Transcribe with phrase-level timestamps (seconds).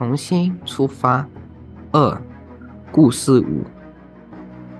[0.00, 1.28] 重新出发。
[1.92, 2.22] 二，
[2.90, 3.62] 故事五，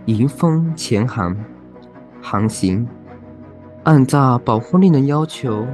[0.06, 1.36] 迎风潜航，
[2.22, 2.88] 航行。
[3.82, 5.66] 按照保护令的要求，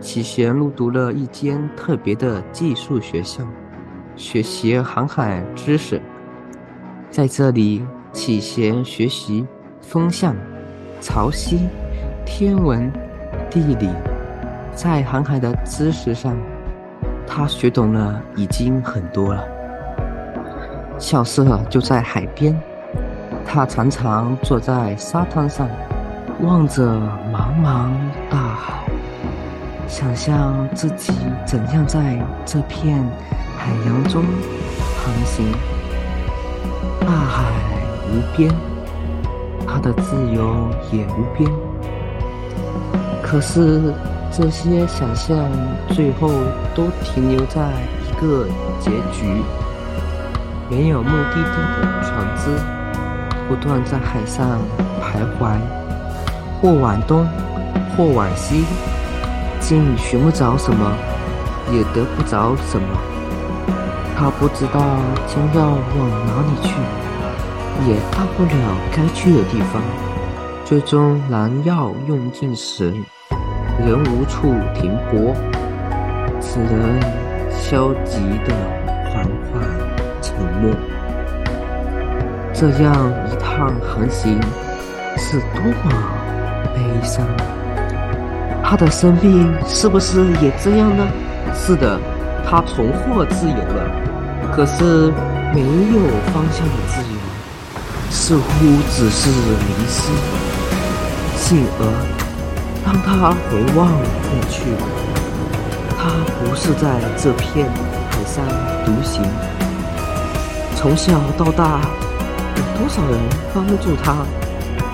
[0.00, 3.42] 启贤入读了一间特别的寄宿学校，
[4.16, 5.98] 学习航海知识。
[7.08, 7.82] 在这里，
[8.12, 9.46] 启贤学习
[9.80, 10.36] 风向、
[11.00, 11.56] 潮汐、
[12.26, 12.92] 天文、
[13.48, 13.88] 地理，
[14.74, 16.36] 在航海的知识上，
[17.32, 19.44] 他学懂了已经很多了。
[20.98, 22.60] 校舍就在海边，
[23.46, 25.68] 他常常坐在沙滩上。
[26.42, 26.82] 望着
[27.30, 27.90] 茫茫
[28.30, 28.82] 大海，
[29.86, 31.12] 想象自己
[31.46, 32.98] 怎样在这片
[33.58, 34.24] 海洋中
[34.96, 35.52] 航行。
[37.00, 37.44] 大海
[38.10, 38.50] 无边，
[39.68, 41.50] 他的自由也无边。
[43.22, 43.92] 可是
[44.32, 45.36] 这些想象
[45.88, 46.30] 最后
[46.74, 47.60] 都停留在
[48.06, 48.46] 一个
[48.78, 49.42] 结局：
[50.70, 52.50] 没有目的地的船只
[53.48, 54.60] 不断在海上
[55.00, 55.58] 徘徊。
[56.62, 57.26] 或往东，
[57.96, 58.66] 或往西，
[59.60, 60.92] 竟寻不着什么，
[61.72, 62.86] 也得不着什么。
[64.14, 64.80] 他不知道
[65.26, 66.74] 将要往哪里去，
[67.88, 69.80] 也到不了该去的地方。
[70.66, 72.94] 最终燃药用尽时，
[73.86, 75.34] 人无处停泊，
[76.40, 77.00] 只能
[77.50, 78.54] 消极的
[79.10, 79.62] 缓缓
[80.20, 80.70] 沉默。
[82.52, 84.38] 这样一趟航行，
[85.16, 85.90] 是多么……
[86.74, 87.26] 悲伤，
[88.62, 91.06] 他的生命是不是也这样呢？
[91.54, 91.98] 是的，
[92.48, 93.90] 他重获自由了，
[94.54, 95.10] 可是
[95.54, 96.00] 没有
[96.32, 97.18] 方向的自由，
[98.10, 98.42] 似乎
[98.90, 100.12] 只是迷失。
[101.36, 101.82] 进而，
[102.90, 104.64] 当他回望过去，
[105.96, 106.10] 他
[106.40, 107.68] 不是在这片
[108.10, 108.44] 海上
[108.84, 109.22] 独行。
[110.74, 111.82] 从小到大，
[112.56, 113.16] 有多少人
[113.54, 114.26] 帮助他，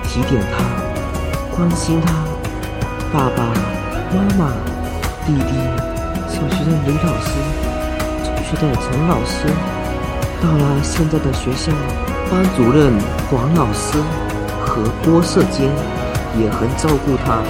[0.05, 1.57] 提点他？
[1.57, 2.13] 关心他，
[3.11, 3.45] 爸爸
[4.13, 4.53] 妈妈、
[5.25, 5.57] 弟弟，
[6.29, 7.31] 小学的李老师，
[8.23, 9.49] 中学的陈老师，
[10.43, 11.73] 到了现在的学校，
[12.31, 12.93] 班主任
[13.31, 13.97] 黄老师
[14.61, 15.71] 和郭社监
[16.39, 17.41] 也很照顾他，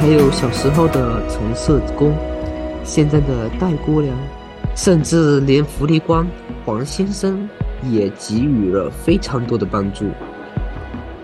[0.00, 2.14] 还有小时候的陈社工，
[2.84, 4.16] 现在的戴姑娘，
[4.76, 6.24] 甚至连福利官
[6.64, 7.48] 黄先生
[7.82, 10.04] 也给予了非常多的帮助。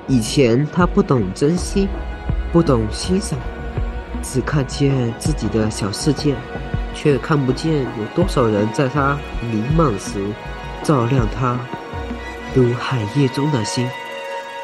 [0.08, 1.88] 以前他不懂珍惜，
[2.52, 3.38] 不懂欣赏，
[4.20, 6.34] 只看见自己的小世界，
[6.96, 9.16] 却看不见有多少人在他
[9.52, 10.18] 迷茫时
[10.82, 11.56] 照亮他。
[12.52, 13.88] 如海夜中的星，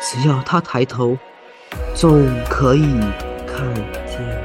[0.03, 1.16] 只要他抬头，
[1.94, 2.92] 总可以
[3.50, 3.75] 看
[4.06, 4.40] 见。